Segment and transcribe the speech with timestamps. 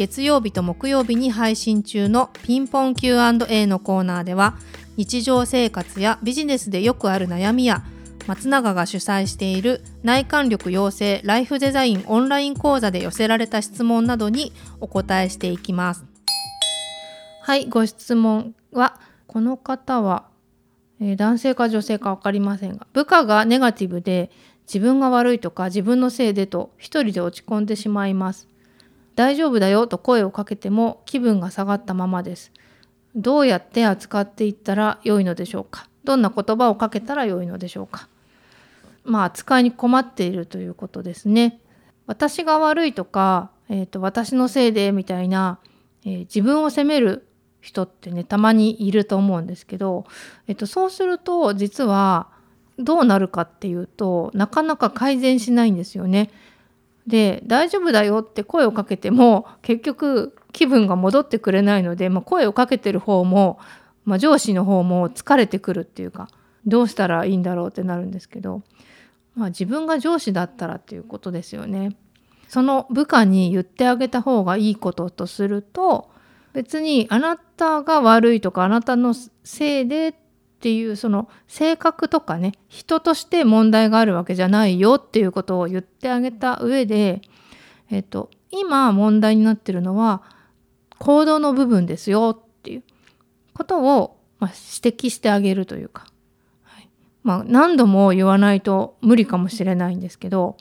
[0.00, 4.56] 月曜日と木曜日に配信中のピンポン Q&A のコーナーでは
[4.96, 7.84] 日常生活やビジネスでよくある悩みや
[8.26, 16.06] 松永が主催している内観力養成ライフデザインオンライン講座で寄せられた質問などにお答えしていきます。
[17.42, 20.24] はいご質問はこの方は、
[20.98, 24.30] えー、男性か女性か分かりませんが部下がネガティブで
[24.66, 28.48] 自分が悪いとか自分のせいでと一人で落ち込んでしまいます。
[29.20, 32.52] 大丈夫だよと声をかけても気分が下がったままです。
[33.14, 35.90] どうやって扱っていったら良いのでしょうか？
[36.04, 38.08] どんな言葉をかけたら良いのでしょうか？
[39.04, 41.60] まあ扱いに困っているということですね。
[42.06, 45.58] 私が悪いとか、えーと、私のせいでみたいな、
[46.06, 47.26] えー、自分を責める
[47.60, 50.06] 人ってねたまにいると思うんですけど、
[50.48, 52.28] えーとそうすると実は
[52.78, 56.30] どうなるかっていうとなかなか改善しないんですよね。
[57.06, 63.58] で大丈夫だよって声をかけても結局気分が戻ってくれないので、まあ、声をかけてる方も、
[64.04, 66.28] まあ、上司の方も疲れてくるっていうか
[66.66, 68.62] どうしたらいいんだろうってなるんですけど、
[69.34, 71.96] まあ、自分が上司だったらっていうことですよね。
[72.48, 76.10] その部下に言ってあげた方がいいこととすると
[76.52, 80.14] 別にあなたが悪いとかあなたのせいでっ
[80.60, 87.22] っていうその性格とかね人として問題があるわけじゃないよっていうことを言ってあげた上で、
[87.88, 90.22] えっと、今問題になってるのは
[90.98, 92.82] 行動の部分ですよっていう
[93.54, 96.08] ことを、ま、指摘してあげるというか、
[96.64, 96.90] はい。
[97.22, 100.58] まあ、何度も言わないと無理かもしれないんですけど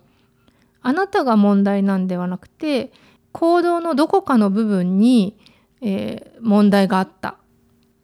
[0.82, 2.94] あなたが問題なんではなくて
[3.34, 5.38] 行動のどこかの部分に、
[5.82, 7.36] えー、問題があった。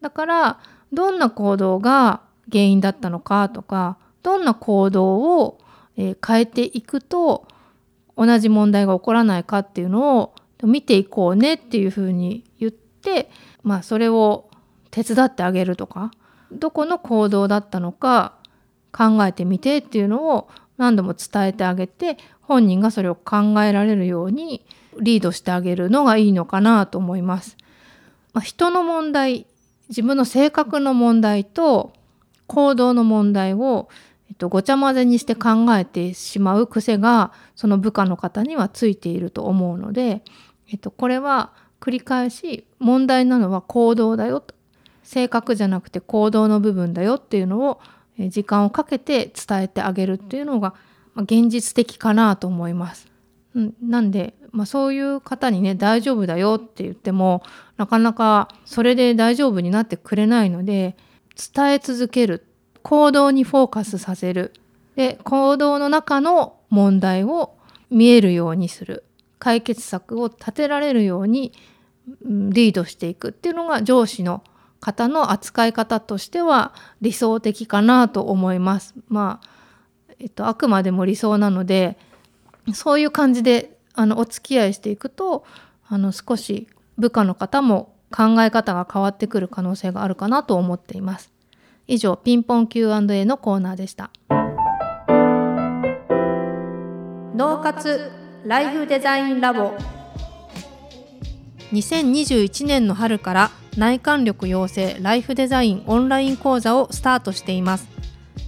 [0.01, 0.59] だから
[0.95, 5.59] どんな行動が原因だったのかとかどんな行動を、
[5.97, 7.47] 変えていくと
[8.17, 13.29] 同じ問題が起こらないかっていうのを見ていこうねっていうふうに言って
[13.63, 14.49] まあそれを
[14.91, 16.11] 手伝ってあげるとか
[16.51, 18.33] どこの行動だったのか
[18.91, 24.65] 考えてみてっていうのを何度も伝えてあげて本人がそれを考えられるように
[24.99, 27.57] リードしてあげるのがいいのかなと思います。
[28.33, 29.45] まあ、人の問題
[29.89, 31.93] 自分の性格の問題と
[32.47, 33.89] 行動の問題を、
[34.29, 40.23] えっと、ごちゃ混ぜにして考えてしまう癖がその部下の方にはついていると思うので、
[40.71, 44.55] えっと、これは繰り返し問題なのは行動だよと
[45.03, 47.79] 性格じゃなくて行動の部分だよっていうのを
[48.17, 50.73] 時間をかけて伝えてあげるっていうのが
[51.15, 53.14] 現実的かなと思います。
[53.55, 57.41] うん、なんで、まあ、そういう方にね大丈夫だよって言っても
[57.77, 60.95] なかなかそれで大丈夫になってくれないので
[61.53, 62.47] 伝え続ける。
[62.83, 64.53] 行動にフォーカスさせる。
[64.95, 67.57] で行動の中の問題を
[67.89, 69.03] 見えるようにする。
[69.39, 71.51] 解決策を立てられるように
[72.23, 74.43] リードしていくっていうのが上司の
[74.79, 78.93] 方の扱い方としては理想的かなと思います。
[79.07, 79.47] まあ
[80.19, 81.97] えっと、あくまでも理想なので
[82.73, 85.45] そういう感じであのお付き合いしていくと
[85.87, 86.67] あの少し
[86.97, 91.31] 部下の方も考え方が変わってくる可能性があるかなと思っています。
[91.87, 94.09] 以上ピンポン Q&A のコーナーでした。
[97.35, 98.11] 脳活
[98.45, 99.73] ライフデザインラボ
[101.73, 107.94] 2021年の春から内観力養成ライフデザインオンライン講座をスタートしています